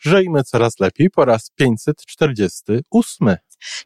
Żyjmy 0.00 0.44
coraz 0.44 0.80
lepiej 0.80 1.10
po 1.10 1.24
raz 1.24 1.50
548. 1.54 3.36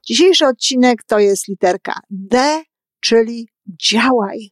Dzisiejszy 0.06 0.46
odcinek 0.46 1.04
to 1.06 1.18
jest 1.18 1.48
literka 1.48 2.00
D, 2.10 2.62
czyli 3.00 3.48
działaj. 3.90 4.50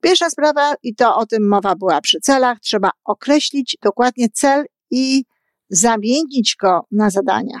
Pierwsza 0.00 0.30
sprawa, 0.30 0.74
i 0.82 0.94
to 0.94 1.16
o 1.16 1.26
tym 1.26 1.48
mowa 1.48 1.74
była 1.74 2.00
przy 2.00 2.20
celach, 2.20 2.60
trzeba 2.60 2.90
określić 3.04 3.76
dokładnie 3.82 4.28
cel 4.28 4.64
i 4.90 5.24
zamienić 5.68 6.56
go 6.60 6.80
na 6.90 7.10
zadania. 7.10 7.60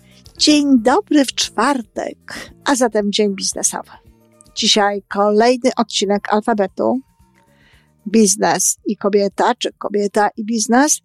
Dzień 0.37 0.81
dobry 0.81 1.25
w 1.25 1.35
czwartek, 1.35 2.51
a 2.65 2.75
zatem 2.75 3.11
dzień 3.11 3.35
biznesowy. 3.35 3.91
Dzisiaj 4.55 5.03
kolejny 5.07 5.71
odcinek 5.77 6.33
alfabetu. 6.33 6.99
Biznes 8.07 8.77
i 8.85 8.97
kobieta, 8.97 9.55
czy 9.55 9.69
kobieta 9.77 10.29
i 10.37 10.45
biznes, 10.45 11.01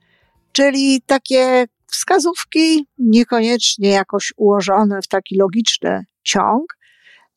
czyli 0.52 1.02
takie 1.06 1.66
wskazówki, 1.86 2.86
niekoniecznie 2.98 3.88
jakoś 3.88 4.32
ułożone 4.36 5.02
w 5.02 5.08
taki 5.08 5.36
logiczny 5.36 6.04
ciąg, 6.22 6.78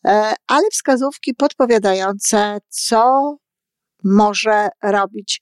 e, 0.07 0.33
ale 0.47 0.69
wskazówki 0.71 1.33
podpowiadające, 1.33 2.57
co 2.69 3.35
może 4.03 4.69
robić. 4.83 5.41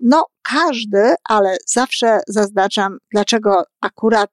No, 0.00 0.26
każdy, 0.42 1.14
ale 1.28 1.56
zawsze 1.66 2.20
zaznaczam, 2.28 2.98
dlaczego 3.10 3.62
akurat 3.80 4.30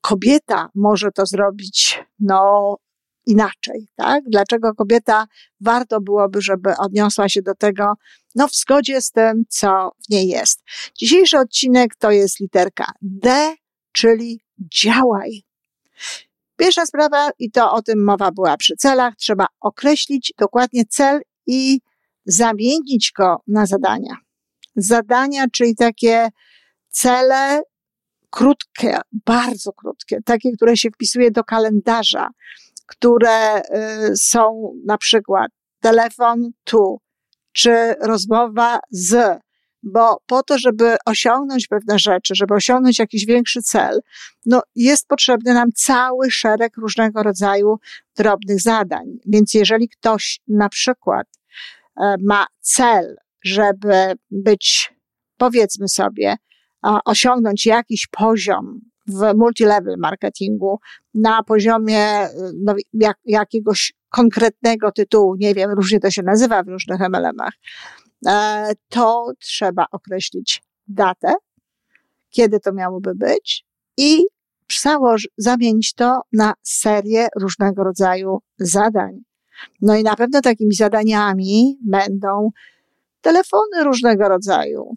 kobieta 0.00 0.68
może 0.74 1.12
to 1.12 1.26
zrobić, 1.26 2.04
no, 2.18 2.76
inaczej, 3.26 3.88
tak? 3.96 4.24
Dlaczego 4.26 4.74
kobieta 4.74 5.26
warto 5.60 6.00
byłoby, 6.00 6.42
żeby 6.42 6.76
odniosła 6.76 7.28
się 7.28 7.42
do 7.42 7.54
tego, 7.54 7.94
no, 8.34 8.48
w 8.48 8.54
zgodzie 8.54 9.00
z 9.00 9.10
tym, 9.10 9.44
co 9.48 9.90
w 10.06 10.10
niej 10.10 10.28
jest. 10.28 10.62
Dzisiejszy 10.96 11.38
odcinek 11.38 11.96
to 11.96 12.10
jest 12.10 12.40
literka 12.40 12.92
D, 13.02 13.54
czyli 13.92 14.40
działaj. 14.82 15.42
Pierwsza 16.56 16.86
sprawa, 16.86 17.30
i 17.38 17.50
to 17.50 17.72
o 17.72 17.82
tym 17.82 18.04
mowa 18.04 18.30
była 18.30 18.56
przy 18.56 18.76
celach, 18.76 19.16
trzeba 19.16 19.46
określić 19.60 20.34
dokładnie 20.38 20.84
cel 20.84 21.20
i 21.46 21.80
zamienić 22.24 23.12
go 23.16 23.42
na 23.46 23.66
zadania. 23.66 24.16
Zadania, 24.76 25.44
czyli 25.52 25.76
takie 25.76 26.28
cele, 26.88 27.62
krótkie, 28.32 28.98
bardzo 29.26 29.72
krótkie, 29.72 30.18
takie, 30.24 30.52
które 30.52 30.76
się 30.76 30.90
wpisuje 30.90 31.30
do 31.30 31.44
kalendarza, 31.44 32.28
które 32.86 33.60
y, 33.60 33.62
są 34.16 34.72
na 34.86 34.98
przykład 34.98 35.50
telefon 35.80 36.50
tu, 36.64 37.00
czy 37.52 37.94
rozmowa 38.00 38.78
z, 38.90 39.40
bo 39.82 40.22
po 40.26 40.42
to, 40.42 40.58
żeby 40.58 40.96
osiągnąć 41.06 41.66
pewne 41.66 41.98
rzeczy, 41.98 42.34
żeby 42.34 42.54
osiągnąć 42.54 42.98
jakiś 42.98 43.26
większy 43.26 43.62
cel, 43.62 44.00
no 44.46 44.62
jest 44.74 45.08
potrzebny 45.08 45.54
nam 45.54 45.72
cały 45.74 46.30
szereg 46.30 46.76
różnego 46.76 47.22
rodzaju 47.22 47.76
drobnych 48.16 48.60
zadań. 48.60 49.06
Więc 49.26 49.54
jeżeli 49.54 49.88
ktoś 49.88 50.40
na 50.48 50.68
przykład 50.68 51.26
e, 51.96 52.14
ma 52.20 52.46
cel, 52.60 53.16
żeby 53.44 54.12
być, 54.30 54.94
powiedzmy 55.36 55.88
sobie, 55.88 56.36
osiągnąć 56.82 57.66
jakiś 57.66 58.06
poziom 58.06 58.80
w 59.06 59.34
multilevel 59.36 59.96
marketingu 59.98 60.78
na 61.14 61.42
poziomie 61.42 62.28
no, 62.54 62.74
jak, 62.92 63.18
jakiegoś 63.24 63.92
konkretnego 64.08 64.92
tytułu, 64.92 65.34
nie 65.38 65.54
wiem, 65.54 65.70
różnie 65.70 66.00
to 66.00 66.10
się 66.10 66.22
nazywa 66.22 66.62
w 66.62 66.68
różnych 66.68 67.00
MLM-ach, 67.00 67.52
e, 68.26 68.72
to 68.88 69.32
trzeba 69.38 69.86
określić 69.92 70.62
datę, 70.88 71.34
kiedy 72.30 72.60
to 72.60 72.72
miałoby 72.72 73.14
być 73.14 73.64
i 73.96 74.24
założ, 74.80 75.28
zamienić 75.36 75.94
to 75.94 76.20
na 76.32 76.54
serię 76.62 77.28
różnego 77.40 77.84
rodzaju 77.84 78.38
zadań. 78.58 79.20
No 79.80 79.96
i 79.96 80.02
na 80.02 80.16
pewno 80.16 80.40
takimi 80.40 80.74
zadaniami 80.74 81.78
będą 81.84 82.50
telefony 83.20 83.84
różnego 83.84 84.28
rodzaju, 84.28 84.96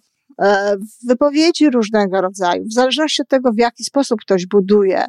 wypowiedzi 1.08 1.70
różnego 1.70 2.22
rodzaju, 2.22 2.64
w 2.66 2.74
zależności 2.74 3.22
od 3.22 3.28
tego, 3.28 3.52
w 3.52 3.58
jaki 3.58 3.84
sposób 3.84 4.22
ktoś 4.22 4.46
buduje 4.46 5.06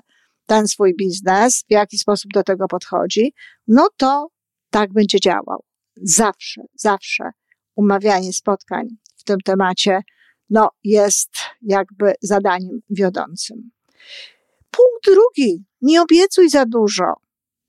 ten 0.46 0.68
swój 0.68 0.94
biznes, 0.96 1.64
w 1.68 1.72
jaki 1.72 1.98
sposób 1.98 2.32
do 2.32 2.42
tego 2.42 2.68
podchodzi, 2.68 3.34
no 3.68 3.88
to 3.96 4.28
tak 4.70 4.92
będzie 4.92 5.20
działał. 5.20 5.64
Zawsze, 6.02 6.62
zawsze 6.74 7.30
umawianie 7.74 8.32
spotkań 8.32 8.88
w 9.16 9.24
tym 9.24 9.40
temacie, 9.40 10.00
no, 10.50 10.70
jest 10.84 11.30
jakby 11.62 12.14
zadaniem 12.20 12.80
wiodącym. 12.90 13.70
Punkt 14.70 15.04
drugi. 15.06 15.64
Nie 15.82 16.02
obiecuj 16.02 16.48
za 16.48 16.66
dużo. 16.66 17.04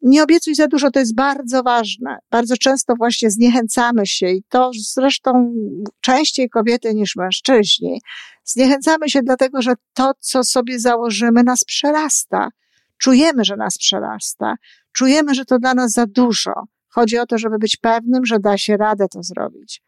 Nie 0.02 0.24
obiecuj 0.24 0.56
za 0.56 0.68
dużo, 0.68 0.92
to 0.92 1.00
jest 1.00 1.16
bardzo 1.16 1.64
ważne. 1.64 2.18
Bardzo 2.32 2.58
często 2.58 2.94
właśnie 2.98 3.32
zniechęcamy 3.32 4.06
się 4.06 4.30
i 4.30 4.44
to 4.50 4.72
zresztą 4.74 5.54
częściej 6.02 6.50
kobiety 6.50 6.94
niż 6.94 7.16
mężczyźni. 7.16 8.02
Zniechęcamy 8.44 9.10
się 9.10 9.22
dlatego, 9.24 9.62
że 9.62 9.74
to, 9.94 10.12
co 10.20 10.44
sobie 10.44 10.80
założymy, 10.80 11.44
nas 11.44 11.64
przerasta. 11.64 12.50
Czujemy, 12.98 13.46
że 13.46 13.56
nas 13.56 13.78
przerasta. 13.78 14.56
Czujemy, 14.92 15.36
że 15.36 15.46
to 15.46 15.60
dla 15.60 15.74
nas 15.74 15.92
za 15.92 16.06
dużo. 16.06 16.54
Chodzi 16.90 17.18
o 17.18 17.26
to, 17.26 17.38
żeby 17.38 17.58
być 17.60 17.78
pewnym, 17.78 18.26
że 18.26 18.40
da 18.40 18.58
się 18.58 18.78
radę 18.78 19.06
to 19.12 19.24
zrobić. 19.24 19.82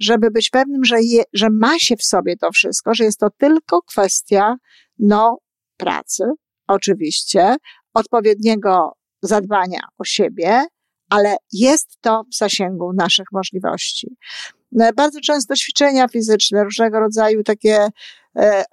Żeby 0.00 0.30
być 0.30 0.50
pewnym, 0.50 0.84
że, 0.84 1.02
je, 1.02 1.22
że 1.32 1.48
ma 1.50 1.78
się 1.78 1.96
w 1.96 2.04
sobie 2.04 2.36
to 2.36 2.52
wszystko, 2.52 2.94
że 2.94 3.04
jest 3.04 3.20
to 3.20 3.30
tylko 3.30 3.82
kwestia, 3.82 4.56
no, 4.98 5.38
pracy, 5.76 6.24
oczywiście, 6.66 7.56
odpowiedniego 7.94 8.95
zadbania 9.22 9.80
o 9.98 10.04
siebie, 10.04 10.66
ale 11.10 11.36
jest 11.52 11.98
to 12.00 12.24
w 12.32 12.36
zasięgu 12.36 12.92
naszych 12.92 13.26
możliwości. 13.32 14.16
No, 14.72 14.90
bardzo 14.96 15.20
często 15.20 15.54
ćwiczenia 15.54 16.08
fizyczne, 16.08 16.64
różnego 16.64 17.00
rodzaju 17.00 17.42
takie 17.42 17.88
e, 18.36 18.64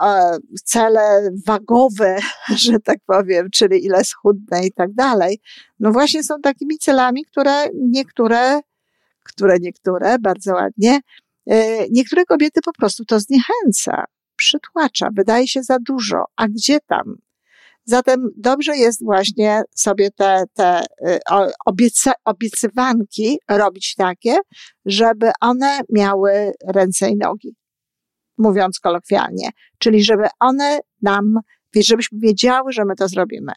cele 0.66 1.30
wagowe, 1.48 2.18
że 2.66 2.80
tak 2.80 2.98
powiem, 3.06 3.50
czyli 3.50 3.86
ile 3.86 4.04
schudnę 4.04 4.66
i 4.66 4.72
tak 4.72 4.94
dalej, 4.94 5.40
no 5.80 5.92
właśnie 5.92 6.24
są 6.24 6.42
takimi 6.42 6.78
celami, 6.78 7.26
które 7.26 7.66
niektóre, 7.74 8.62
które 9.24 9.58
niektóre, 9.60 10.20
bardzo 10.20 10.54
ładnie, 10.54 11.00
e, 11.48 11.90
niektóre 11.90 12.26
kobiety 12.26 12.60
po 12.66 12.74
prostu 12.74 13.06
to 13.06 13.20
zniechęca, 13.20 14.06
przytłacza, 14.36 15.10
wydaje 15.16 15.48
się 15.48 15.64
za 15.64 15.78
dużo, 15.80 16.26
a 16.36 16.48
gdzie 16.48 16.80
tam? 16.80 17.16
Zatem 17.86 18.30
dobrze 18.38 18.78
jest 18.78 19.04
właśnie 19.04 19.62
sobie 19.76 20.12
te, 20.12 20.44
te 20.54 20.82
y, 20.82 21.20
obieca, 21.66 22.12
obiecywanki 22.26 23.40
robić 23.50 23.96
takie, 23.96 24.36
żeby 24.86 25.32
one 25.42 25.80
miały 25.90 26.52
ręce 26.68 27.10
i 27.10 27.16
nogi. 27.16 27.56
Mówiąc 28.38 28.80
kolokwialnie. 28.80 29.50
Czyli 29.78 30.04
żeby 30.04 30.28
one 30.40 30.80
nam, 31.02 31.40
żebyśmy 31.76 32.20
wiedziały, 32.20 32.72
że 32.72 32.86
my 32.86 32.96
to 32.96 33.08
zrobimy. 33.08 33.52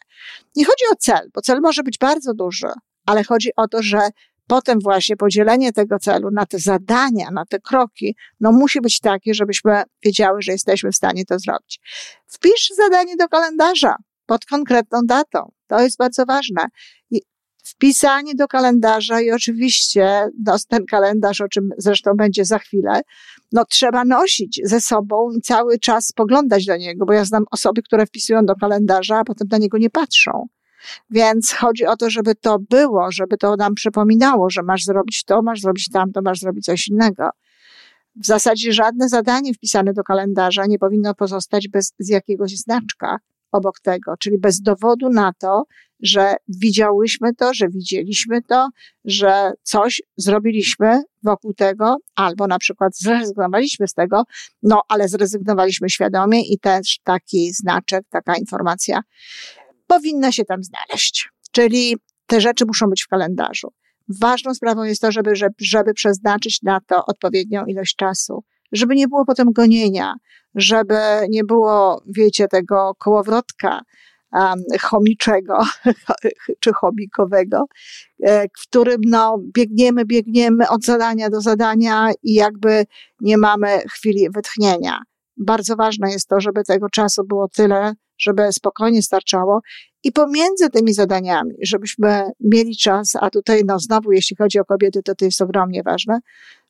Nie 0.55 0.65
chodzi 0.65 0.83
o 0.91 0.95
cel, 0.95 1.29
bo 1.33 1.41
cel 1.41 1.59
może 1.61 1.83
być 1.83 1.97
bardzo 1.97 2.33
duży, 2.33 2.67
ale 3.05 3.23
chodzi 3.23 3.49
o 3.55 3.67
to, 3.67 3.83
że 3.83 4.09
potem 4.47 4.79
właśnie 4.79 5.17
podzielenie 5.17 5.73
tego 5.73 5.99
celu 5.99 6.29
na 6.31 6.45
te 6.45 6.59
zadania, 6.59 7.31
na 7.31 7.45
te 7.45 7.59
kroki, 7.59 8.15
no 8.39 8.51
musi 8.51 8.81
być 8.81 8.99
takie, 8.99 9.33
żebyśmy 9.33 9.83
wiedziały, 10.03 10.41
że 10.41 10.51
jesteśmy 10.51 10.91
w 10.91 10.95
stanie 10.95 11.25
to 11.25 11.39
zrobić. 11.39 11.79
Wpisz 12.27 12.69
zadanie 12.75 13.15
do 13.15 13.27
kalendarza 13.27 13.95
pod 14.27 14.45
konkretną 14.45 15.01
datą. 15.05 15.51
To 15.67 15.81
jest 15.81 15.97
bardzo 15.97 16.25
ważne. 16.25 16.65
I 17.11 17.21
wpisanie 17.63 18.35
do 18.35 18.47
kalendarza 18.47 19.21
i 19.21 19.31
oczywiście 19.31 20.29
no, 20.45 20.55
ten 20.67 20.85
kalendarz, 20.85 21.41
o 21.41 21.47
czym 21.47 21.69
zresztą 21.77 22.11
będzie 22.13 22.45
za 22.45 22.59
chwilę, 22.59 23.01
no 23.51 23.65
trzeba 23.65 24.05
nosić 24.05 24.61
ze 24.63 24.81
sobą 24.81 25.31
i 25.31 25.41
cały 25.41 25.79
czas 25.79 26.07
spoglądać 26.07 26.65
do 26.65 26.77
niego, 26.77 27.05
bo 27.05 27.13
ja 27.13 27.25
znam 27.25 27.43
osoby, 27.51 27.81
które 27.81 28.05
wpisują 28.05 28.45
do 28.45 28.55
kalendarza, 28.55 29.17
a 29.17 29.23
potem 29.23 29.47
na 29.51 29.57
niego 29.57 29.77
nie 29.77 29.89
patrzą. 29.89 30.47
Więc 31.09 31.53
chodzi 31.53 31.85
o 31.85 31.97
to, 31.97 32.09
żeby 32.09 32.35
to 32.35 32.59
było, 32.59 33.11
żeby 33.11 33.37
to 33.37 33.55
nam 33.55 33.75
przypominało, 33.75 34.49
że 34.49 34.63
masz 34.63 34.83
zrobić 34.83 35.23
to, 35.23 35.41
masz 35.41 35.61
zrobić 35.61 35.89
tamto, 35.89 36.21
masz 36.21 36.39
zrobić 36.39 36.65
coś 36.65 36.87
innego. 36.87 37.29
W 38.15 38.25
zasadzie 38.25 38.73
żadne 38.73 39.09
zadanie 39.09 39.53
wpisane 39.53 39.93
do 39.93 40.03
kalendarza 40.03 40.65
nie 40.65 40.79
powinno 40.79 41.15
pozostać 41.15 41.67
bez 41.67 41.93
z 41.99 42.09
jakiegoś 42.09 42.51
znaczka 42.57 43.17
obok 43.51 43.79
tego, 43.79 44.17
czyli 44.19 44.37
bez 44.37 44.61
dowodu 44.61 45.09
na 45.09 45.33
to, 45.39 45.63
że 45.99 46.35
widziałyśmy 46.47 47.33
to, 47.33 47.53
że 47.53 47.69
widzieliśmy 47.69 48.41
to, 48.41 48.69
że 49.05 49.51
coś 49.63 50.01
zrobiliśmy 50.17 51.03
wokół 51.23 51.53
tego, 51.53 51.97
albo 52.15 52.47
na 52.47 52.59
przykład 52.59 52.97
zrezygnowaliśmy 52.97 53.87
z 53.87 53.93
tego, 53.93 54.23
no 54.63 54.81
ale 54.89 55.07
zrezygnowaliśmy 55.07 55.89
świadomie 55.89 56.41
i 56.41 56.59
też 56.59 56.99
taki 57.03 57.53
znaczek, 57.53 58.05
taka 58.09 58.35
informacja 58.35 58.99
powinna 59.87 60.31
się 60.31 60.45
tam 60.45 60.63
znaleźć. 60.63 61.29
Czyli 61.51 61.97
te 62.25 62.41
rzeczy 62.41 62.65
muszą 62.65 62.87
być 62.87 63.03
w 63.03 63.07
kalendarzu. 63.07 63.73
Ważną 64.21 64.53
sprawą 64.53 64.83
jest 64.83 65.01
to, 65.01 65.11
żeby, 65.11 65.33
żeby, 65.59 65.93
przeznaczyć 65.93 66.61
na 66.61 66.79
to 66.87 67.05
odpowiednią 67.05 67.65
ilość 67.65 67.95
czasu, 67.95 68.43
żeby 68.71 68.95
nie 68.95 69.07
było 69.07 69.25
potem 69.25 69.51
gonienia, 69.51 70.15
żeby 70.55 70.97
nie 71.29 71.43
było, 71.43 72.03
wiecie, 72.07 72.47
tego 72.47 72.95
kołowrotka 72.97 73.81
um, 74.33 74.63
chomiczego 74.81 75.57
czy 76.59 76.73
chomikowego, 76.73 77.65
e, 78.23 78.47
w 78.47 78.61
którym 78.67 79.01
no, 79.05 79.37
biegniemy, 79.53 80.05
biegniemy 80.05 80.69
od 80.69 80.85
zadania 80.85 81.29
do 81.29 81.41
zadania 81.41 82.11
i 82.23 82.33
jakby 82.33 82.85
nie 83.21 83.37
mamy 83.37 83.79
chwili 83.91 84.29
wytchnienia. 84.35 84.99
Bardzo 85.37 85.75
ważne 85.75 86.11
jest 86.11 86.27
to, 86.27 86.39
żeby 86.39 86.63
tego 86.63 86.89
czasu 86.89 87.23
było 87.23 87.47
tyle, 87.47 87.93
żeby 88.17 88.53
spokojnie 88.53 89.01
starczało 89.03 89.61
i 90.07 90.11
pomiędzy 90.11 90.69
tymi 90.69 90.93
zadaniami, 90.93 91.55
żebyśmy 91.61 92.31
mieli 92.39 92.77
czas, 92.77 93.15
a 93.21 93.29
tutaj 93.29 93.61
no 93.65 93.79
znowu 93.79 94.11
jeśli 94.11 94.35
chodzi 94.35 94.59
o 94.59 94.65
kobiety, 94.65 95.03
to 95.03 95.15
to 95.15 95.25
jest 95.25 95.41
ogromnie 95.41 95.83
ważne, 95.83 96.19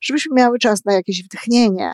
żebyśmy 0.00 0.34
miały 0.34 0.58
czas 0.58 0.84
na 0.84 0.92
jakieś 0.92 1.24
wdchnienie. 1.24 1.92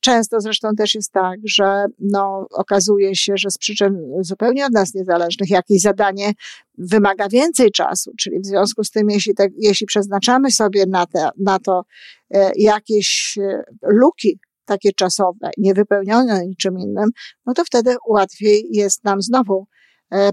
Często 0.00 0.40
zresztą 0.40 0.74
też 0.74 0.94
jest 0.94 1.12
tak, 1.12 1.38
że 1.44 1.86
no, 1.98 2.46
okazuje 2.50 3.16
się, 3.16 3.32
że 3.36 3.50
z 3.50 3.58
przyczyn 3.58 3.98
zupełnie 4.20 4.66
od 4.66 4.72
nas 4.72 4.94
niezależnych 4.94 5.50
jakieś 5.50 5.80
zadanie 5.80 6.32
wymaga 6.78 7.28
więcej 7.28 7.70
czasu, 7.70 8.12
czyli 8.18 8.40
w 8.40 8.46
związku 8.46 8.84
z 8.84 8.90
tym, 8.90 9.10
jeśli, 9.10 9.34
te, 9.34 9.48
jeśli 9.58 9.86
przeznaczamy 9.86 10.50
sobie 10.50 10.86
na, 10.86 11.06
te, 11.06 11.28
na 11.38 11.58
to 11.58 11.84
e, 12.30 12.50
jakieś 12.56 13.38
e, 13.38 13.62
luki 13.82 14.38
takie 14.64 14.92
czasowe, 14.92 15.50
niewypełnione 15.58 16.46
niczym 16.46 16.78
innym, 16.78 17.10
no 17.46 17.54
to 17.54 17.64
wtedy 17.64 17.96
łatwiej 18.08 18.68
jest 18.70 19.04
nam 19.04 19.22
znowu 19.22 19.66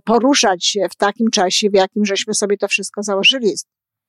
poruszać 0.04 0.66
się 0.66 0.88
w 0.92 0.96
takim 0.96 1.30
czasie, 1.30 1.70
w 1.70 1.74
jakim 1.74 2.06
żeśmy 2.06 2.34
sobie 2.34 2.58
to 2.58 2.68
wszystko 2.68 3.04
założyli. 3.04 3.54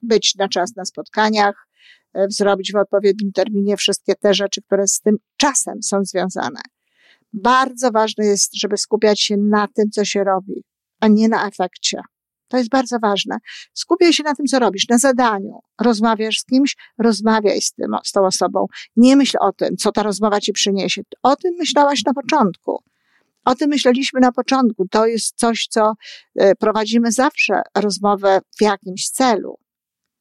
Być 0.02 0.34
na 0.34 0.48
czas 0.48 0.76
na 0.76 0.84
spotkaniach, 0.84 1.68
e, 2.14 2.26
zrobić 2.28 2.72
w 2.72 2.76
odpowiednim 2.76 3.32
terminie 3.32 3.76
wszystkie 3.76 4.14
te 4.14 4.34
rzeczy, 4.34 4.62
które 4.62 4.88
z 4.88 5.00
tym 5.00 5.16
czasem 5.36 5.82
są 5.82 6.04
związane. 6.04 6.60
Bardzo 7.32 7.90
ważne 7.90 8.26
jest, 8.26 8.54
żeby 8.54 8.76
skupiać 8.76 9.20
się 9.20 9.36
na 9.36 9.68
tym, 9.74 9.90
co 9.90 10.04
się 10.04 10.24
robi, 10.24 10.64
a 11.00 11.08
nie 11.08 11.28
na 11.28 11.48
efekcie. 11.48 12.00
To 12.48 12.58
jest 12.58 12.70
bardzo 12.70 12.98
ważne. 12.98 13.36
Skupiaj 13.72 14.12
się 14.12 14.22
na 14.22 14.34
tym, 14.34 14.46
co 14.46 14.58
robisz, 14.58 14.88
na 14.88 14.98
zadaniu. 14.98 15.60
Rozmawiasz 15.80 16.40
z 16.40 16.44
kimś, 16.44 16.76
rozmawiaj 16.98 17.60
z, 17.60 17.72
tym, 17.72 17.90
z 18.04 18.12
tą 18.12 18.26
osobą. 18.26 18.66
Nie 18.96 19.16
myśl 19.16 19.36
o 19.40 19.52
tym, 19.52 19.76
co 19.76 19.92
ta 19.92 20.02
rozmowa 20.02 20.40
ci 20.40 20.52
przyniesie. 20.52 21.02
O 21.22 21.36
tym 21.36 21.54
myślałaś 21.58 22.04
na 22.04 22.14
początku. 22.14 22.82
O 23.44 23.54
tym 23.54 23.70
myśleliśmy 23.70 24.20
na 24.20 24.32
początku. 24.32 24.88
To 24.88 25.06
jest 25.06 25.36
coś, 25.36 25.66
co 25.70 25.92
e, 26.36 26.54
prowadzimy 26.54 27.12
zawsze 27.12 27.62
rozmowę 27.76 28.40
w 28.58 28.62
jakimś 28.62 29.08
celu 29.08 29.58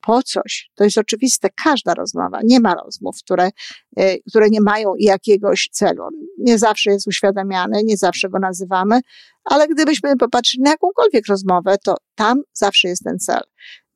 po 0.01 0.23
coś. 0.23 0.71
To 0.75 0.83
jest 0.83 0.97
oczywiste. 0.97 1.49
Każda 1.63 1.93
rozmowa. 1.93 2.39
Nie 2.43 2.59
ma 2.59 2.75
rozmów, 2.75 3.15
które, 3.23 3.49
e, 3.97 4.17
które 4.29 4.49
nie 4.49 4.61
mają 4.61 4.93
jakiegoś 4.99 5.69
celu. 5.71 6.03
Nie 6.37 6.57
zawsze 6.57 6.91
jest 6.91 7.07
uświadamiany, 7.07 7.83
nie 7.83 7.97
zawsze 7.97 8.29
go 8.29 8.39
nazywamy, 8.39 8.99
ale 9.43 9.67
gdybyśmy 9.67 10.17
popatrzyli 10.17 10.63
na 10.63 10.71
jakąkolwiek 10.71 11.27
rozmowę, 11.27 11.75
to 11.83 11.95
tam 12.15 12.41
zawsze 12.53 12.87
jest 12.87 13.03
ten 13.03 13.19
cel. 13.19 13.41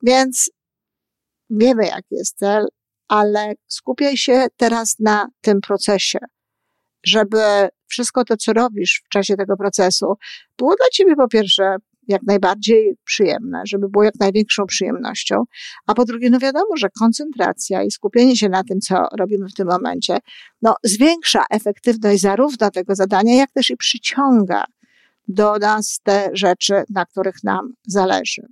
Więc 0.02 0.50
wiemy, 1.50 1.86
jaki 1.86 2.14
jest 2.14 2.38
cel, 2.38 2.66
ale 3.08 3.52
skupiaj 3.66 4.16
się 4.16 4.46
teraz 4.56 4.98
na 4.98 5.28
tym 5.40 5.60
procesie, 5.60 6.18
żeby 7.04 7.68
wszystko 7.86 8.24
to, 8.24 8.36
co 8.36 8.52
robisz 8.52 9.02
w 9.04 9.08
czasie 9.08 9.36
tego 9.36 9.56
procesu, 9.56 10.06
było 10.58 10.74
dla 10.76 10.86
ciebie 10.92 11.16
po 11.16 11.28
pierwsze 11.28 11.76
jak 12.08 12.22
najbardziej 12.22 12.96
przyjemne, 13.04 13.62
żeby 13.64 13.88
było 13.88 14.04
jak 14.04 14.14
największą 14.20 14.66
przyjemnością. 14.66 15.44
A 15.86 15.94
po 15.94 16.04
drugie, 16.04 16.30
no 16.30 16.38
wiadomo, 16.38 16.76
że 16.76 16.88
koncentracja 16.98 17.82
i 17.82 17.90
skupienie 17.90 18.36
się 18.36 18.48
na 18.48 18.64
tym, 18.64 18.80
co 18.80 19.08
robimy 19.18 19.48
w 19.48 19.54
tym 19.54 19.68
momencie, 19.68 20.18
no 20.62 20.74
zwiększa 20.84 21.44
efektywność 21.50 22.20
zarówno 22.20 22.70
tego 22.70 22.94
zadania, 22.94 23.34
jak 23.34 23.50
też 23.52 23.70
i 23.70 23.76
przyciąga 23.76 24.64
do 25.28 25.56
nas 25.58 26.00
te 26.02 26.30
rzeczy, 26.32 26.74
na 26.90 27.06
których 27.06 27.44
nam 27.44 27.72
zależy. 27.86 28.42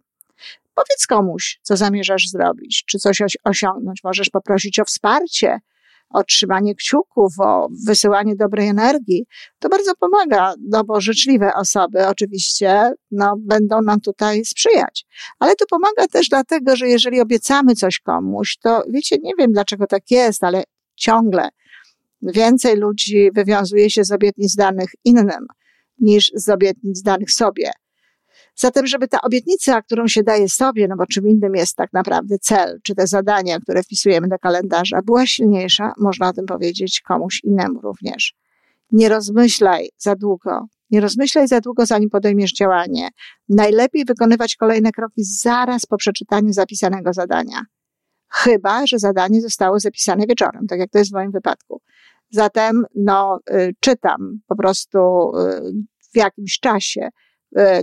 Powiedz 0.75 1.06
komuś, 1.06 1.60
co 1.62 1.76
zamierzasz 1.76 2.28
zrobić, 2.28 2.84
czy 2.87 2.98
coś 2.98 3.22
osiągnąć. 3.44 4.04
Możesz 4.04 4.31
poprosić 4.31 4.78
o 4.78 4.84
wsparcie, 4.84 5.58
o 6.11 6.25
trzymanie 6.25 6.75
kciuków, 6.75 7.32
o 7.38 7.69
wysyłanie 7.87 8.37
dobrej 8.37 8.69
energii. 8.69 9.26
To 9.58 9.69
bardzo 9.69 9.93
pomaga, 9.94 10.55
no 10.69 10.85
bo 10.85 11.00
życzliwe 11.00 11.55
osoby 11.55 12.06
oczywiście 12.06 12.93
no, 13.11 13.35
będą 13.38 13.82
nam 13.82 14.00
tutaj 14.00 14.44
sprzyjać. 14.44 15.06
Ale 15.38 15.55
to 15.56 15.64
pomaga 15.70 16.08
też 16.08 16.29
dlatego, 16.29 16.76
że 16.76 16.88
jeżeli 16.88 17.20
obiecamy 17.20 17.75
coś 17.75 18.00
komuś, 18.00 18.56
to 18.56 18.82
wiecie, 18.91 19.17
nie 19.23 19.32
wiem 19.38 19.53
dlaczego 19.53 19.87
tak 19.87 20.11
jest, 20.11 20.44
ale 20.44 20.64
ciągle 20.97 21.49
więcej 22.23 22.76
ludzi 22.76 23.31
wywiązuje 23.35 23.91
się 23.91 24.05
z 24.05 24.12
obietnic 24.12 24.55
danych 24.55 24.91
innym 25.05 25.47
niż 25.99 26.31
z 26.35 26.49
obietnic 26.49 27.03
danych 27.03 27.31
sobie. 27.31 27.70
Zatem, 28.58 28.87
żeby 28.87 29.08
ta 29.08 29.20
obietnica, 29.20 29.82
którą 29.82 30.08
się 30.08 30.23
daje 30.23 30.49
sobie, 30.49 30.88
no 30.88 30.97
bo 30.97 31.06
czym 31.06 31.29
innym 31.29 31.55
jest 31.55 31.76
tak 31.76 31.93
naprawdę 31.93 32.38
cel, 32.38 32.81
czy 32.82 32.94
te 32.94 33.06
zadania, 33.06 33.61
które 33.61 33.82
wpisujemy 33.82 34.29
do 34.29 34.38
kalendarza, 34.38 35.03
była 35.03 35.26
silniejsza, 35.26 35.93
można 35.99 36.29
o 36.29 36.32
tym 36.32 36.47
powiedzieć 36.47 37.00
komuś 37.00 37.41
innemu 37.44 37.81
również. 37.81 38.35
Nie 38.93 39.08
rozmyślaj 39.08 39.88
za 39.99 40.14
długo. 40.14 40.67
Nie 40.91 41.00
rozmyślaj 41.00 41.49
za 41.49 41.61
długo, 41.61 41.87
zanim 41.87 42.11
podejmiesz 42.11 42.53
działanie. 42.53 43.08
Najlepiej 43.49 44.05
wykonywać 44.05 44.56
kolejne 44.56 44.93
kroki 44.93 45.25
zaraz 45.25 45.87
po 45.87 45.97
przeczytaniu 45.97 46.53
zapisanego 46.53 47.12
zadania. 47.12 47.62
Chyba, 48.29 48.87
że 48.87 48.99
zadanie 48.99 49.41
zostało 49.41 49.81
zapisane 49.81 50.26
wieczorem, 50.26 50.67
tak 50.67 50.79
jak 50.79 50.91
to 50.91 50.99
jest 50.99 51.10
w 51.10 51.15
moim 51.15 51.31
wypadku. 51.31 51.81
Zatem, 52.31 52.84
no, 52.94 53.41
y, 53.51 53.75
czytam 53.81 54.41
po 54.46 54.56
prostu 54.56 54.98
y, 54.98 55.72
w 56.13 56.17
jakimś 56.17 56.58
czasie, 56.60 57.08
y, 57.58 57.82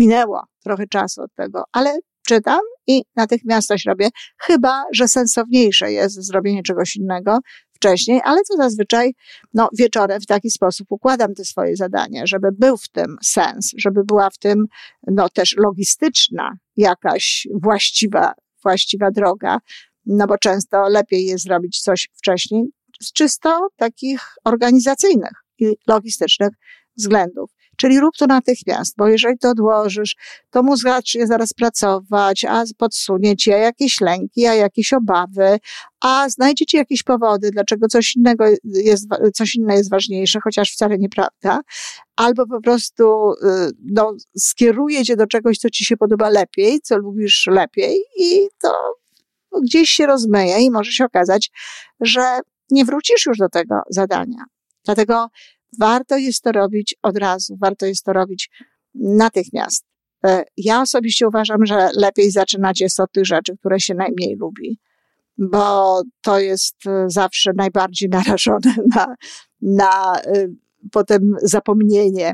minęło 0.00 0.42
trochę 0.64 0.86
czasu 0.86 1.22
od 1.22 1.34
tego, 1.34 1.64
ale 1.72 1.98
czytam 2.26 2.60
i 2.86 3.02
natychmiast 3.16 3.68
coś 3.68 3.84
robię, 3.84 4.08
chyba, 4.38 4.84
że 4.92 5.08
sensowniejsze 5.08 5.92
jest 5.92 6.26
zrobienie 6.26 6.62
czegoś 6.62 6.96
innego 6.96 7.38
wcześniej, 7.72 8.20
ale 8.24 8.40
to 8.50 8.56
zazwyczaj 8.56 9.14
no, 9.54 9.68
wieczorem 9.78 10.20
w 10.20 10.26
taki 10.26 10.50
sposób 10.50 10.86
układam 10.90 11.34
te 11.34 11.44
swoje 11.44 11.76
zadania, 11.76 12.22
żeby 12.26 12.48
był 12.52 12.76
w 12.76 12.88
tym 12.88 13.16
sens, 13.22 13.72
żeby 13.76 14.04
była 14.04 14.30
w 14.30 14.38
tym 14.38 14.66
no, 15.06 15.28
też 15.28 15.56
logistyczna 15.56 16.52
jakaś 16.76 17.48
właściwa, 17.62 18.32
właściwa 18.62 19.10
droga, 19.10 19.58
no 20.06 20.26
bo 20.26 20.38
często 20.38 20.88
lepiej 20.88 21.26
jest 21.26 21.44
zrobić 21.44 21.80
coś 21.80 22.08
wcześniej 22.18 22.64
z 23.02 23.12
czysto 23.12 23.68
takich 23.76 24.20
organizacyjnych 24.44 25.32
i 25.58 25.76
logistycznych 25.86 26.50
względów. 26.96 27.50
Czyli 27.80 28.00
rób 28.00 28.16
to 28.18 28.26
natychmiast, 28.26 28.94
bo 28.96 29.08
jeżeli 29.08 29.38
to 29.38 29.50
odłożysz, 29.50 30.16
to 30.50 30.62
mózg 30.62 30.82
zacznie 30.82 31.26
zaraz 31.26 31.52
pracować, 31.52 32.44
a 32.44 32.64
podsunie 32.78 33.36
ci 33.36 33.50
jakieś 33.50 34.00
lęki, 34.00 34.46
a 34.46 34.54
jakieś 34.54 34.92
obawy, 34.92 35.58
a 36.00 36.28
znajdzie 36.28 36.66
ci 36.66 36.76
jakieś 36.76 37.02
powody, 37.02 37.50
dlaczego 37.50 37.88
coś 37.88 38.16
innego 38.16 38.44
jest, 38.64 39.06
coś 39.34 39.54
inne 39.54 39.74
jest 39.74 39.90
ważniejsze, 39.90 40.40
chociaż 40.44 40.72
wcale 40.72 40.98
nieprawda, 40.98 41.60
albo 42.16 42.46
po 42.46 42.60
prostu, 42.60 43.32
y, 43.32 43.70
no, 43.84 44.16
skieruje 44.38 45.04
cię 45.04 45.16
do 45.16 45.26
czegoś, 45.26 45.58
co 45.58 45.70
ci 45.70 45.84
się 45.84 45.96
podoba 45.96 46.28
lepiej, 46.28 46.80
co 46.80 46.98
lubisz 46.98 47.46
lepiej 47.46 48.00
i 48.18 48.48
to 48.62 48.74
gdzieś 49.62 49.90
się 49.90 50.06
rozmyje 50.06 50.60
i 50.60 50.70
może 50.70 50.92
się 50.92 51.04
okazać, 51.04 51.50
że 52.00 52.40
nie 52.70 52.84
wrócisz 52.84 53.26
już 53.26 53.38
do 53.38 53.48
tego 53.48 53.82
zadania. 53.90 54.44
Dlatego 54.84 55.28
warto 55.78 56.16
jest 56.16 56.42
to 56.42 56.52
robić 56.52 56.96
od 57.02 57.18
razu, 57.18 57.56
warto 57.60 57.86
jest 57.86 58.04
to 58.04 58.12
robić 58.12 58.50
natychmiast. 58.94 59.84
E, 60.26 60.44
ja 60.56 60.82
osobiście 60.82 61.28
uważam, 61.28 61.66
że 61.66 61.90
lepiej 61.96 62.30
zaczynać 62.30 62.80
jest 62.80 63.00
od 63.00 63.12
tych 63.12 63.26
rzeczy, 63.26 63.56
które 63.56 63.80
się 63.80 63.94
najmniej 63.94 64.36
lubi, 64.36 64.78
bo 65.38 66.02
to 66.22 66.38
jest 66.38 66.86
e, 66.86 67.04
zawsze 67.06 67.50
najbardziej 67.56 68.08
narażone 68.08 68.74
na, 68.96 69.14
na 69.62 70.20
e, 70.20 70.46
potem 70.92 71.34
zapomnienie 71.42 72.32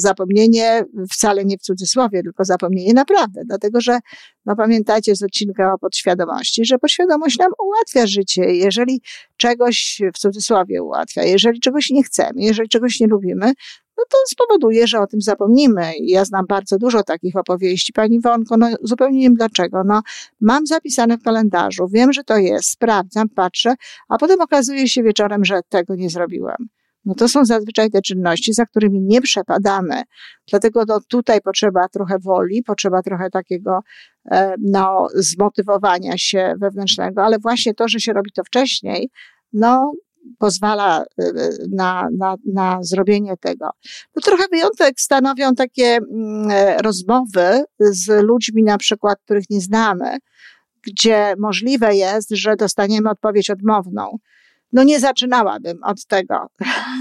zapomnienie 0.00 0.84
wcale 1.10 1.44
nie 1.44 1.58
w 1.58 1.62
cudzysłowie, 1.62 2.22
tylko 2.22 2.44
zapomnienie 2.44 2.92
naprawdę, 2.92 3.42
dlatego 3.44 3.80
że, 3.80 3.98
no 4.46 4.56
pamiętacie 4.56 5.16
z 5.16 5.22
odcinka 5.22 5.72
o 5.72 5.78
podświadomości, 5.78 6.64
że 6.64 6.78
podświadomość 6.78 7.38
nam 7.38 7.52
ułatwia 7.64 8.06
życie. 8.06 8.42
Jeżeli 8.42 9.02
czegoś 9.36 10.00
w 10.14 10.18
cudzysłowie 10.18 10.82
ułatwia, 10.82 11.22
jeżeli 11.22 11.60
czegoś 11.60 11.90
nie 11.90 12.02
chcemy, 12.02 12.34
jeżeli 12.36 12.68
czegoś 12.68 13.00
nie 13.00 13.06
lubimy, 13.06 13.52
no 13.98 14.04
to 14.10 14.18
spowoduje, 14.28 14.86
że 14.86 15.00
o 15.00 15.06
tym 15.06 15.20
zapomnimy. 15.20 15.92
Ja 16.00 16.24
znam 16.24 16.46
bardzo 16.46 16.78
dużo 16.78 17.02
takich 17.02 17.36
opowieści. 17.36 17.92
Pani 17.92 18.20
Wonko, 18.20 18.56
no 18.56 18.68
zupełnie 18.82 19.18
nie 19.18 19.26
wiem 19.26 19.34
dlaczego. 19.34 19.82
No, 19.84 20.02
mam 20.40 20.66
zapisane 20.66 21.18
w 21.18 21.22
kalendarzu, 21.22 21.88
wiem, 21.88 22.12
że 22.12 22.24
to 22.24 22.36
jest, 22.36 22.70
sprawdzam, 22.70 23.28
patrzę, 23.28 23.74
a 24.08 24.18
potem 24.18 24.40
okazuje 24.40 24.88
się 24.88 25.02
wieczorem, 25.02 25.44
że 25.44 25.60
tego 25.68 25.94
nie 25.94 26.10
zrobiłam. 26.10 26.56
No 27.04 27.14
to 27.14 27.28
są 27.28 27.44
zazwyczaj 27.44 27.90
te 27.90 28.02
czynności, 28.02 28.52
za 28.52 28.66
którymi 28.66 29.00
nie 29.00 29.20
przepadamy. 29.20 30.02
Dlatego 30.50 30.84
no, 30.88 31.00
tutaj 31.08 31.40
potrzeba 31.40 31.88
trochę 31.88 32.18
woli, 32.18 32.62
potrzeba 32.62 33.02
trochę 33.02 33.30
takiego 33.30 33.80
e, 34.30 34.54
no, 34.58 35.06
zmotywowania 35.14 36.18
się 36.18 36.54
wewnętrznego, 36.60 37.24
ale 37.24 37.38
właśnie 37.38 37.74
to, 37.74 37.88
że 37.88 38.00
się 38.00 38.12
robi 38.12 38.32
to 38.32 38.44
wcześniej, 38.44 39.10
no, 39.52 39.92
pozwala 40.38 41.04
e, 41.18 41.32
na, 41.72 42.08
na, 42.18 42.36
na 42.52 42.78
zrobienie 42.82 43.36
tego. 43.36 43.70
No 44.16 44.22
trochę 44.22 44.44
wyjątek 44.50 45.00
stanowią 45.00 45.54
takie 45.54 45.96
mm, 45.96 46.50
e, 46.50 46.82
rozmowy 46.82 47.64
z 47.78 48.22
ludźmi, 48.22 48.62
na 48.62 48.78
przykład, 48.78 49.18
których 49.24 49.50
nie 49.50 49.60
znamy, 49.60 50.18
gdzie 50.82 51.34
możliwe 51.38 51.96
jest, 51.96 52.30
że 52.30 52.56
dostaniemy 52.56 53.10
odpowiedź 53.10 53.50
odmowną 53.50 54.18
no 54.74 54.84
nie 54.84 55.00
zaczynałabym 55.00 55.78
od 55.84 56.06
tego. 56.06 56.46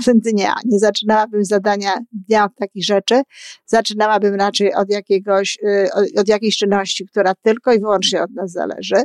Dnia, 0.25 0.55
nie 0.65 0.79
zaczynałabym 0.79 1.45
zadania 1.45 1.91
dnia 2.11 2.45
od 2.45 2.55
takich 2.55 2.85
rzeczy, 2.85 3.21
zaczynałabym 3.65 4.35
raczej 4.35 4.73
od 4.73 4.89
jakiegoś, 4.89 5.57
y, 5.63 5.89
od 6.17 6.27
jakiejś 6.27 6.57
czynności, 6.57 7.05
która 7.05 7.33
tylko 7.41 7.73
i 7.73 7.79
wyłącznie 7.79 8.23
od 8.23 8.31
nas 8.31 8.51
zależy, 8.51 9.03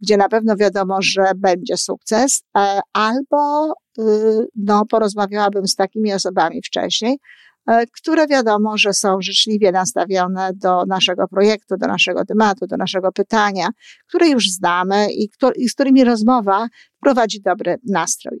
gdzie 0.00 0.16
na 0.16 0.28
pewno 0.28 0.56
wiadomo, 0.56 0.98
że 1.02 1.24
będzie 1.36 1.76
sukces, 1.76 2.42
e, 2.56 2.80
albo 2.92 3.72
y, 3.98 4.02
no, 4.56 4.86
porozmawiałabym 4.86 5.66
z 5.66 5.74
takimi 5.74 6.12
osobami 6.12 6.62
wcześniej, 6.62 7.18
które 7.92 8.26
wiadomo, 8.26 8.78
że 8.78 8.92
są 8.92 9.16
życzliwie 9.20 9.72
nastawione 9.72 10.50
do 10.54 10.84
naszego 10.86 11.28
projektu, 11.28 11.76
do 11.76 11.86
naszego 11.86 12.24
tematu, 12.24 12.66
do 12.66 12.76
naszego 12.76 13.12
pytania, 13.12 13.68
które 14.08 14.28
już 14.28 14.50
znamy 14.50 15.12
i, 15.12 15.28
i 15.56 15.68
z 15.68 15.74
którymi 15.74 16.04
rozmowa 16.04 16.68
wprowadzi 16.96 17.40
dobry 17.40 17.76
nastrój. 17.88 18.38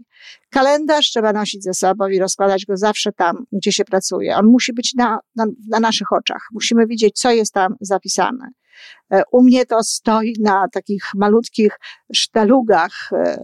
Kalendarz 0.50 1.10
trzeba 1.10 1.32
nosić 1.32 1.64
ze 1.64 1.74
sobą 1.74 2.08
i 2.08 2.18
rozkładać 2.18 2.66
go 2.66 2.76
zawsze 2.76 3.12
tam, 3.12 3.36
gdzie 3.52 3.72
się 3.72 3.84
pracuje. 3.84 4.36
On 4.36 4.46
musi 4.46 4.72
być 4.72 4.94
na, 4.94 5.18
na, 5.36 5.44
na 5.68 5.80
naszych 5.80 6.12
oczach. 6.12 6.42
Musimy 6.52 6.86
widzieć, 6.86 7.20
co 7.20 7.30
jest 7.30 7.52
tam 7.52 7.74
zapisane. 7.80 8.48
E, 9.12 9.22
u 9.32 9.42
mnie 9.42 9.66
to 9.66 9.82
stoi 9.82 10.32
na 10.40 10.66
takich 10.72 11.02
malutkich 11.14 11.78
sztalugach, 12.12 13.10
e, 13.12 13.38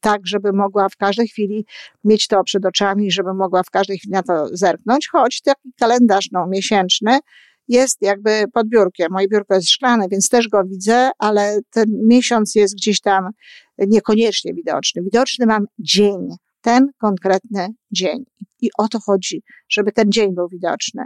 tak, 0.00 0.20
żeby 0.24 0.52
mogła 0.52 0.88
w 0.88 0.96
każdej 0.96 1.28
chwili 1.28 1.66
mieć 2.04 2.26
to 2.26 2.44
przed 2.44 2.66
oczami, 2.66 3.10
żeby 3.10 3.34
mogła 3.34 3.62
w 3.62 3.70
każdej 3.70 3.98
chwili 3.98 4.12
na 4.12 4.22
to 4.22 4.48
zerknąć, 4.52 5.08
choć 5.08 5.42
taki 5.42 5.72
kalendarz 5.78 6.28
no, 6.32 6.46
miesięczny 6.46 7.18
jest 7.68 8.02
jakby 8.02 8.44
pod 8.52 8.68
biurkiem. 8.68 9.08
Moje 9.10 9.28
biurko 9.28 9.54
jest 9.54 9.70
szklane, 9.70 10.08
więc 10.10 10.28
też 10.28 10.48
go 10.48 10.64
widzę, 10.64 11.10
ale 11.18 11.58
ten 11.70 11.84
miesiąc 12.06 12.54
jest 12.54 12.74
gdzieś 12.74 13.00
tam 13.00 13.30
niekoniecznie 13.78 14.54
widoczny. 14.54 15.02
Widoczny 15.02 15.46
mam 15.46 15.66
dzień, 15.78 16.28
ten 16.60 16.90
konkretny 16.98 17.68
dzień. 17.90 18.24
I 18.66 18.70
o 18.78 18.88
to 18.88 18.98
chodzi, 19.00 19.42
żeby 19.68 19.92
ten 19.92 20.12
dzień 20.12 20.34
był 20.34 20.48
widoczny. 20.48 21.04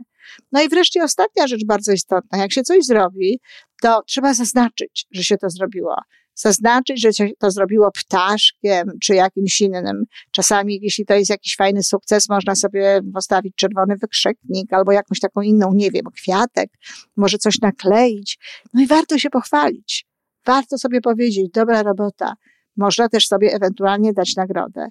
No 0.53 0.63
i 0.63 0.69
wreszcie 0.69 1.05
ostatnia 1.05 1.47
rzecz 1.47 1.65
bardzo 1.67 1.93
istotna. 1.93 2.39
Jak 2.39 2.53
się 2.53 2.63
coś 2.63 2.85
zrobi, 2.85 3.41
to 3.83 4.03
trzeba 4.07 4.35
zaznaczyć, 4.35 5.07
że 5.11 5.25
się 5.25 5.37
to 5.37 5.51
zrobiło. 5.51 5.97
Zaznaczyć, 6.35 7.01
że 7.01 7.13
się 7.13 7.29
to 7.39 7.51
zrobiło 7.51 7.91
ptaszkiem 7.93 8.91
czy 9.03 9.15
jakimś 9.15 9.61
innym. 9.61 10.05
Czasami, 10.31 10.79
jeśli 10.83 11.07
to 11.07 11.15
jest 11.15 11.31
jakiś 11.31 11.57
fajny 11.57 11.83
sukces, 11.83 12.29
można 12.29 12.55
sobie 12.55 13.01
postawić 13.15 13.55
czerwony 13.57 13.97
wykrzyknik 13.97 14.73
albo 14.73 14.93
jakąś 14.93 15.21
taką 15.21 15.41
inną, 15.41 15.73
nie 15.75 15.91
wiem, 15.91 16.05
kwiatek, 16.15 16.71
może 17.17 17.39
coś 17.39 17.61
nakleić. 17.61 18.39
No 18.75 18.83
i 18.83 18.87
warto 18.87 19.19
się 19.19 19.31
pochwalić. 19.31 20.07
Warto 20.47 20.79
sobie 20.79 21.01
powiedzieć, 21.01 21.51
dobra 21.55 21.83
robota. 21.83 22.35
Można 22.77 23.09
też 23.09 23.27
sobie 23.27 23.53
ewentualnie 23.53 24.13
dać 24.13 24.37
nagrodę. 24.37 24.89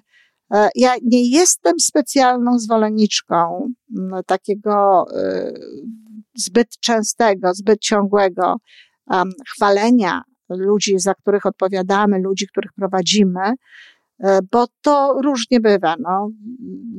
E, 0.54 0.68
ja 0.74 0.94
nie 1.02 1.30
jestem 1.30 1.72
specjalną 1.80 2.58
zwolenniczką 2.58 3.68
takiego 4.26 5.06
e, 5.16 5.52
zbyt 6.36 6.78
częstego, 6.80 7.54
zbyt 7.54 7.80
ciągłego 7.80 8.56
chwalenia 9.48 10.22
ludzi, 10.48 10.98
za 10.98 11.14
których 11.14 11.46
odpowiadamy, 11.46 12.18
ludzi, 12.18 12.46
których 12.46 12.72
prowadzimy, 12.72 13.52
e, 14.24 14.38
bo 14.52 14.66
to 14.80 15.16
różnie 15.24 15.60
bywa. 15.60 15.96
No. 16.00 16.30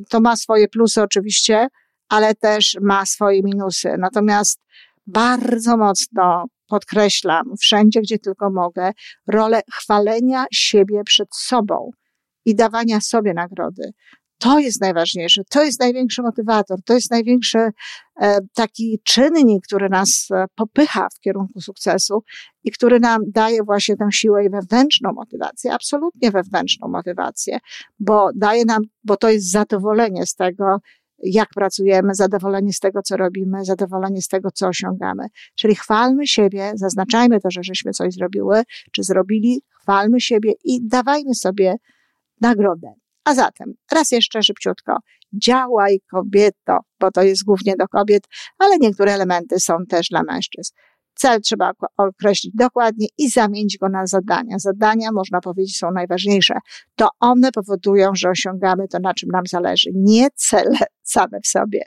To 0.09 0.19
ma 0.21 0.35
swoje 0.35 0.67
plusy 0.67 1.01
oczywiście, 1.01 1.67
ale 2.09 2.35
też 2.35 2.77
ma 2.81 3.05
swoje 3.05 3.43
minusy. 3.43 3.95
Natomiast 3.99 4.61
bardzo 5.07 5.77
mocno 5.77 6.45
podkreślam, 6.67 7.43
wszędzie, 7.59 8.01
gdzie 8.01 8.19
tylko 8.19 8.49
mogę, 8.49 8.91
rolę 9.27 9.61
chwalenia 9.71 10.45
siebie 10.51 11.03
przed 11.03 11.35
sobą 11.35 11.91
i 12.45 12.55
dawania 12.55 13.01
sobie 13.01 13.33
nagrody. 13.33 13.91
To 14.41 14.59
jest 14.59 14.81
najważniejsze, 14.81 15.41
to 15.49 15.63
jest 15.63 15.79
największy 15.79 16.21
motywator, 16.21 16.79
to 16.85 16.93
jest 16.93 17.11
największy 17.11 17.59
e, 18.21 18.39
taki 18.53 18.99
czynnik, 19.03 19.65
który 19.65 19.89
nas 19.89 20.27
e, 20.31 20.45
popycha 20.55 21.07
w 21.15 21.19
kierunku 21.19 21.61
sukcesu 21.61 22.23
i 22.63 22.71
który 22.71 22.99
nam 22.99 23.21
daje 23.27 23.63
właśnie 23.63 23.95
tę 23.95 24.07
siłę 24.11 24.45
i 24.45 24.49
wewnętrzną 24.49 25.13
motywację, 25.13 25.73
absolutnie 25.73 26.31
wewnętrzną 26.31 26.87
motywację, 26.87 27.59
bo 27.99 28.29
daje 28.35 28.65
nam, 28.65 28.81
bo 29.03 29.17
to 29.17 29.29
jest 29.29 29.51
zadowolenie 29.51 30.25
z 30.25 30.35
tego, 30.35 30.77
jak 31.23 31.49
pracujemy, 31.55 32.15
zadowolenie 32.15 32.73
z 32.73 32.79
tego, 32.79 33.01
co 33.01 33.17
robimy, 33.17 33.65
zadowolenie 33.65 34.21
z 34.21 34.27
tego, 34.27 34.49
co 34.51 34.67
osiągamy. 34.67 35.23
Czyli 35.55 35.75
chwalmy 35.75 36.27
siebie, 36.27 36.71
zaznaczajmy 36.75 37.39
to, 37.39 37.51
że 37.51 37.63
żeśmy 37.63 37.91
coś 37.91 38.13
zrobiły, 38.13 38.63
czy 38.91 39.03
zrobili, 39.03 39.61
chwalmy 39.81 40.21
siebie 40.21 40.53
i 40.63 40.87
dawajmy 40.87 41.35
sobie 41.35 41.75
nagrodę. 42.41 42.93
A 43.25 43.35
zatem, 43.35 43.73
raz 43.91 44.11
jeszcze 44.11 44.43
szybciutko, 44.43 44.97
działaj 45.43 45.99
kobieto, 46.11 46.79
bo 46.99 47.11
to 47.11 47.23
jest 47.23 47.43
głównie 47.43 47.75
do 47.75 47.87
kobiet, 47.87 48.23
ale 48.59 48.77
niektóre 48.77 49.13
elementy 49.13 49.59
są 49.59 49.77
też 49.89 50.07
dla 50.09 50.23
mężczyzn. 50.23 50.71
Cel 51.15 51.41
trzeba 51.41 51.71
określić 51.97 52.53
dokładnie 52.55 53.07
i 53.17 53.29
zamienić 53.29 53.77
go 53.77 53.89
na 53.89 54.07
zadania. 54.07 54.59
Zadania, 54.59 55.11
można 55.11 55.41
powiedzieć, 55.41 55.77
są 55.77 55.91
najważniejsze. 55.91 56.53
To 56.95 57.09
one 57.19 57.51
powodują, 57.51 58.11
że 58.15 58.29
osiągamy 58.29 58.87
to, 58.87 58.99
na 58.99 59.13
czym 59.13 59.29
nam 59.29 59.43
zależy. 59.47 59.89
Nie 59.95 60.27
cele 60.35 60.77
same 61.03 61.39
w 61.43 61.47
sobie, 61.47 61.83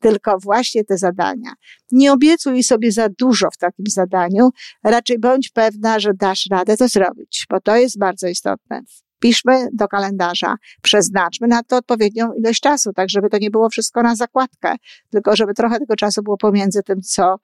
tylko 0.00 0.38
właśnie 0.38 0.84
te 0.84 0.98
zadania. 0.98 1.52
Nie 1.92 2.12
obiecuj 2.12 2.62
sobie 2.62 2.92
za 2.92 3.08
dużo 3.18 3.50
w 3.50 3.56
takim 3.56 3.86
zadaniu, 3.88 4.50
raczej 4.84 5.18
bądź 5.18 5.50
pewna, 5.50 5.98
że 5.98 6.10
dasz 6.14 6.46
radę 6.50 6.76
to 6.76 6.88
zrobić, 6.88 7.46
bo 7.50 7.60
to 7.60 7.76
jest 7.76 7.98
bardzo 7.98 8.28
istotne 8.28 8.82
piszmy 9.18 9.68
do 9.72 9.88
kalendarza, 9.88 10.56
przeznaczmy 10.82 11.48
na 11.48 11.62
to 11.62 11.76
odpowiednią 11.76 12.32
ilość 12.32 12.60
czasu, 12.60 12.92
tak 12.92 13.10
żeby 13.10 13.28
to 13.30 13.38
nie 13.38 13.50
było 13.50 13.68
wszystko 13.68 14.02
na 14.02 14.16
zakładkę, 14.16 14.74
tylko 15.10 15.36
żeby 15.36 15.54
trochę 15.54 15.78
tego 15.78 15.96
czasu 15.96 16.22
było 16.22 16.36
pomiędzy 16.36 16.82
tym, 16.82 17.02
co 17.02 17.36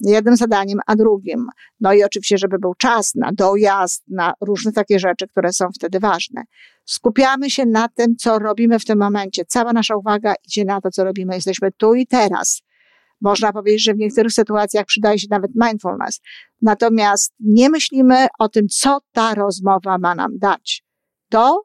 jednym 0.00 0.36
zadaniem, 0.36 0.80
a 0.86 0.96
drugim. 0.96 1.46
No 1.80 1.92
i 1.92 2.04
oczywiście, 2.04 2.38
żeby 2.38 2.58
był 2.58 2.74
czas 2.74 3.14
na 3.14 3.32
dojazd, 3.32 4.04
na 4.08 4.34
różne 4.40 4.72
takie 4.72 4.98
rzeczy, 4.98 5.28
które 5.28 5.52
są 5.52 5.66
wtedy 5.74 6.00
ważne. 6.00 6.42
Skupiamy 6.84 7.50
się 7.50 7.66
na 7.66 7.88
tym, 7.88 8.16
co 8.16 8.38
robimy 8.38 8.78
w 8.78 8.84
tym 8.84 8.98
momencie. 8.98 9.44
Cała 9.44 9.72
nasza 9.72 9.96
uwaga 9.96 10.34
idzie 10.46 10.64
na 10.64 10.80
to, 10.80 10.90
co 10.90 11.04
robimy. 11.04 11.34
Jesteśmy 11.34 11.72
tu 11.72 11.94
i 11.94 12.06
teraz. 12.06 12.62
Można 13.20 13.52
powiedzieć, 13.52 13.84
że 13.84 13.94
w 13.94 13.98
niektórych 13.98 14.32
sytuacjach 14.32 14.86
przydaje 14.86 15.18
się 15.18 15.26
nawet 15.30 15.50
mindfulness. 15.54 16.20
Natomiast 16.62 17.34
nie 17.40 17.70
myślimy 17.70 18.26
o 18.38 18.48
tym, 18.48 18.68
co 18.68 18.98
ta 19.12 19.34
rozmowa 19.34 19.98
ma 19.98 20.14
nam 20.14 20.38
dać 20.38 20.85
to 21.28 21.62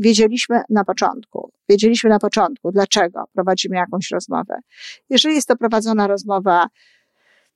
wiedzieliśmy 0.00 0.62
na 0.68 0.84
początku. 0.84 1.52
Wiedzieliśmy 1.68 2.10
na 2.10 2.18
początku, 2.18 2.72
dlaczego 2.72 3.24
prowadzimy 3.32 3.76
jakąś 3.76 4.10
rozmowę. 4.10 4.54
Jeżeli 5.10 5.34
jest 5.34 5.48
to 5.48 5.56
prowadzona 5.56 6.06
rozmowa 6.06 6.66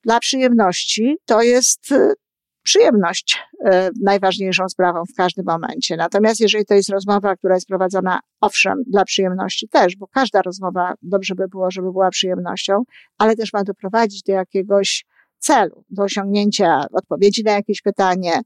dla 0.02 0.20
przyjemności, 0.20 1.16
to 1.25 1.42
jest 1.42 1.92
y, 1.92 2.14
przyjemność 2.62 3.38
y, 3.52 3.68
najważniejszą 4.02 4.68
sprawą 4.68 5.02
w 5.04 5.16
każdym 5.16 5.44
momencie. 5.46 5.96
Natomiast 5.96 6.40
jeżeli 6.40 6.64
to 6.64 6.75
jest 6.75 6.88
rozmowa, 6.88 7.37
która 7.37 7.54
jest 7.54 7.66
prowadzona, 7.66 8.20
owszem, 8.40 8.82
dla 8.87 9.04
przyjemności 9.04 9.68
też, 9.68 9.96
bo 9.96 10.06
każda 10.06 10.42
rozmowa 10.42 10.94
dobrze 11.02 11.34
by 11.34 11.49
było, 11.49 11.70
żeby 11.70 11.92
była 11.92 12.11
przyjemnością, 12.11 12.82
ale 13.18 13.37
też 13.37 13.52
ma 13.52 13.64
doprowadzić 13.64 14.23
do 14.23 14.32
jakiegoś 14.32 15.04
celu, 15.38 15.85
do 15.91 16.03
osiągnięcia 16.03 16.87
odpowiedzi 16.93 17.43
na 17.45 17.53
jakieś 17.53 17.83
pytanie, 17.83 18.41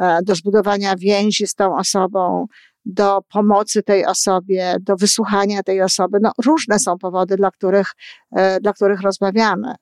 e, 0.00 0.18
do 0.22 0.34
zbudowania 0.34 0.96
więzi 0.96 1.46
z 1.46 1.54
tą 1.54 1.76
osobą, 1.76 2.46
do 2.84 3.22
pomocy 3.32 3.82
tej 3.82 4.06
osobie, 4.06 4.76
do 4.80 4.96
wysłuchania 4.96 5.62
tej 5.62 5.82
osoby. 5.82 6.18
No, 6.22 6.32
różne 6.44 6.78
są 6.78 6.98
powody, 6.98 7.36
dla 7.36 7.50
których, 7.50 7.92
e, 8.32 8.60
dla 8.60 8.72
których 8.72 9.00
rozmawiamy. 9.00 9.74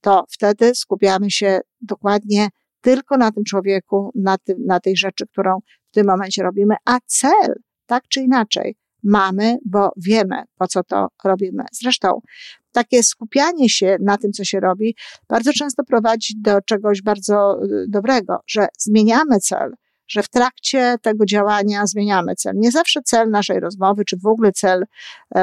To 0.00 0.24
wtedy 0.30 0.74
skupiamy 0.74 1.30
się 1.30 1.60
dokładnie 1.80 2.48
tylko 2.80 3.16
na 3.16 3.32
tym 3.32 3.44
człowieku, 3.44 4.10
na, 4.14 4.38
tym, 4.38 4.56
na 4.66 4.80
tej 4.80 4.96
rzeczy, 4.96 5.26
którą 5.26 5.58
w 5.90 5.94
tym 5.94 6.06
momencie 6.06 6.42
robimy, 6.42 6.74
a 6.84 6.98
cel, 7.06 7.54
tak 7.86 8.02
czy 8.08 8.20
inaczej, 8.20 8.76
mamy, 9.04 9.58
bo 9.64 9.92
wiemy, 9.96 10.42
po 10.58 10.66
co 10.66 10.84
to 10.84 11.08
robimy. 11.24 11.64
Zresztą 11.72 12.20
takie 12.72 13.02
skupianie 13.02 13.68
się 13.68 13.96
na 14.00 14.18
tym, 14.18 14.32
co 14.32 14.44
się 14.44 14.60
robi, 14.60 14.96
bardzo 15.28 15.52
często 15.52 15.84
prowadzi 15.84 16.34
do 16.36 16.60
czegoś 16.60 17.02
bardzo 17.02 17.64
y, 17.64 17.86
dobrego, 17.88 18.40
że 18.46 18.66
zmieniamy 18.78 19.38
cel, 19.40 19.72
że 20.08 20.22
w 20.22 20.28
trakcie 20.28 20.96
tego 21.02 21.24
działania 21.26 21.86
zmieniamy 21.86 22.34
cel. 22.34 22.56
Nie 22.56 22.70
zawsze 22.70 23.00
cel 23.02 23.30
naszej 23.30 23.60
rozmowy, 23.60 24.04
czy 24.04 24.16
w 24.16 24.26
ogóle 24.26 24.52
cel 24.52 24.84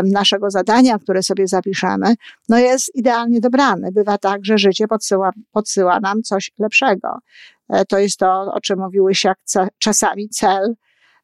naszego 0.03 0.49
zadania, 0.49 0.99
które 0.99 1.23
sobie 1.23 1.47
zapiszemy, 1.47 2.15
no 2.49 2.59
jest 2.59 2.95
idealnie 2.95 3.39
dobrany. 3.41 3.91
Bywa 3.91 4.17
tak, 4.17 4.45
że 4.45 4.57
życie 4.57 4.87
podsyła, 4.87 5.31
podsyła 5.51 5.99
nam 5.99 6.23
coś 6.23 6.51
lepszego. 6.59 7.19
E, 7.69 7.85
to 7.85 7.99
jest 7.99 8.17
to, 8.17 8.51
o 8.53 8.61
czym 8.61 8.79
mówiłyś, 8.79 9.23
jak 9.23 9.37
czasami 9.79 10.29
cel 10.29 10.75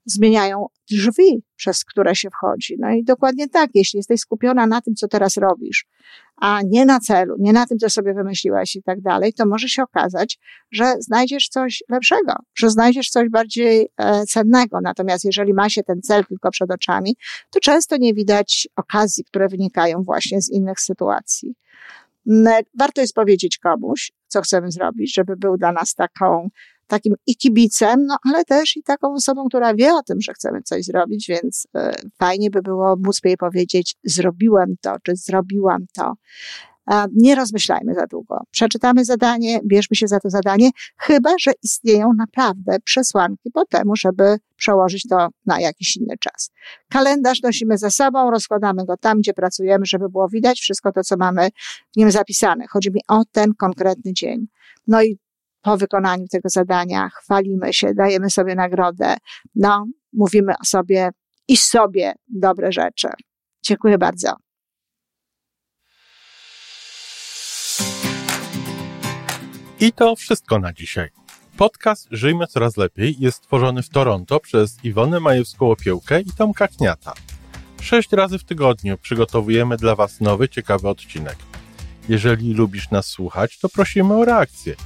zmieniają 0.06 0.66
drzwi, 0.92 1.44
przez 1.56 1.86
które 1.86 2.16
się 2.16 2.30
wchodzi. 2.30 2.76
No 2.80 2.92
i 2.92 3.04
dokładnie 3.04 3.50
tak, 3.50 3.70
jeśli 3.74 3.98
jesteś 3.98 4.20
skupiona 4.20 4.68
na 4.68 4.82
tym, 4.82 4.96
co 4.96 5.08
teraz 5.08 5.38
robisz, 5.38 5.86
a 6.36 6.62
nie 6.62 6.86
na 6.86 7.00
celu, 7.00 7.36
nie 7.40 7.54
na 7.54 7.66
tym, 7.66 7.78
co 7.78 7.90
sobie 7.90 8.14
wymyśliłaś 8.14 8.76
i 8.76 8.84
tak 8.84 9.02
dalej, 9.02 9.34
to 9.34 9.46
może 9.46 9.70
się 9.70 9.84
okazać, 9.84 10.40
że 10.72 10.96
znajdziesz 11.00 11.48
coś 11.48 11.84
lepszego, 11.90 12.34
że 12.56 12.70
znajdziesz 12.70 13.10
coś 13.10 13.30
bardziej 13.30 13.90
e, 13.98 14.26
cennego. 14.26 14.80
Natomiast 14.84 15.26
jeżeli 15.26 15.54
ma 15.54 15.70
się 15.70 15.84
ten 15.84 16.02
cel 16.02 16.26
tylko 16.26 16.52
przed 16.52 16.72
oczami, 16.72 17.16
to 17.50 17.60
często 17.60 17.98
nie 17.98 18.14
widać 18.14 18.68
okazji, 18.76 19.24
które 19.24 19.48
wynikają 19.48 20.04
właśnie 20.04 20.42
z 20.42 20.50
innych 20.50 20.80
sytuacji. 20.80 21.56
Warto 22.80 23.02
jest 23.02 23.14
powiedzieć 23.14 23.58
komuś, 23.58 24.12
co 24.28 24.42
chcemy 24.42 24.72
zrobić, 24.72 25.16
żeby 25.16 25.38
był 25.38 25.58
dla 25.58 25.72
nas 25.72 25.94
taką 25.94 26.50
takim 26.88 27.16
i 27.28 27.36
kibicem, 27.36 28.06
no 28.06 28.18
ale 28.24 28.46
też 28.46 28.78
i 28.78 28.84
taką 28.84 29.14
osobą, 29.14 29.48
która 29.48 29.74
wie 29.74 29.94
o 29.94 30.04
tym, 30.04 30.22
że 30.22 30.34
chcemy 30.34 30.62
coś 30.62 30.84
zrobić, 30.84 31.28
więc 31.28 31.68
y, 31.78 32.10
fajnie 32.20 32.50
by 32.50 32.62
było 32.62 32.96
móc 33.06 33.20
jej 33.24 33.38
powiedzieć, 33.38 33.96
zrobiłem 34.04 34.76
to, 34.82 34.96
czy 35.04 35.16
zrobiłam 35.16 35.86
to. 35.94 36.14
Nie 37.14 37.36
rozmyślajmy 37.36 37.94
za 37.94 38.08
długo. 38.08 38.40
Przeczytamy 38.52 39.06
zadanie, 39.06 39.60
bierzmy 39.66 39.96
się 39.96 40.08
za 40.08 40.20
to 40.20 40.30
zadanie, 40.30 40.70
chyba 40.98 41.30
że 41.40 41.52
istnieją 41.64 42.14
naprawdę 42.14 42.78
przesłanki 42.84 43.52
po 43.54 43.66
temu, 43.66 43.96
żeby 43.96 44.38
przełożyć 44.56 45.04
to 45.10 45.28
na 45.46 45.60
jakiś 45.60 45.98
inny 45.98 46.16
czas. 46.20 46.52
Kalendarz 46.90 47.42
nosimy 47.42 47.78
ze 47.78 47.92
sobą, 47.92 48.32
rozkładamy 48.32 48.86
go 48.86 48.98
tam, 48.98 49.20
gdzie 49.20 49.34
pracujemy, 49.34 49.86
żeby 49.86 50.10
było 50.10 50.30
widać 50.30 50.60
wszystko 50.60 50.92
to, 50.92 51.04
co 51.04 51.18
mamy 51.18 51.50
w 51.94 51.98
nim 51.98 52.12
zapisane. 52.12 52.66
Chodzi 52.70 52.92
mi 52.92 53.02
o 53.08 53.24
ten 53.32 53.54
konkretny 53.54 54.14
dzień. 54.14 54.48
No 54.88 55.04
i 55.04 55.18
po 55.66 55.78
wykonaniu 55.78 56.28
tego 56.28 56.50
zadania 56.50 57.10
chwalimy 57.10 57.74
się, 57.74 57.94
dajemy 57.94 58.30
sobie 58.30 58.56
nagrodę, 58.56 59.16
no, 59.56 59.86
mówimy 60.14 60.54
o 60.62 60.66
sobie 60.66 61.10
i 61.48 61.58
sobie 61.58 62.14
dobre 62.28 62.72
rzeczy. 62.72 63.08
Dziękuję 63.64 63.98
bardzo. 63.98 64.36
I 69.80 69.92
to 69.92 70.16
wszystko 70.16 70.60
na 70.60 70.74
dzisiaj. 70.74 71.10
Podcast 71.58 72.08
Żyjmy 72.12 72.48
Coraz 72.48 72.78
Lepiej 72.78 73.16
jest 73.20 73.38
stworzony 73.38 73.82
w 73.82 73.90
Toronto 73.90 74.40
przez 74.40 74.84
Iwonę 74.84 75.18
Majewską-Opiełkę 75.20 76.22
i 76.22 76.32
Tomka 76.38 76.68
Kniata. 76.68 77.14
Sześć 77.82 78.12
razy 78.12 78.40
w 78.40 78.44
tygodniu 78.44 78.98
przygotowujemy 78.98 79.78
dla 79.78 79.96
Was 79.96 80.22
nowy, 80.22 80.50
ciekawy 80.50 80.90
odcinek. 80.90 81.36
Jeżeli 82.10 82.54
lubisz 82.54 82.92
nas 82.92 83.06
słuchać, 83.06 83.60
to 83.60 83.70
prosimy 83.70 84.14
o 84.14 84.26
reakcję– 84.26 84.76